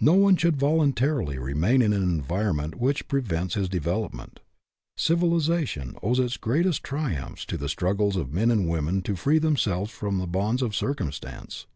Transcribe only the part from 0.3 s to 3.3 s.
should voluntarily remain in an environment which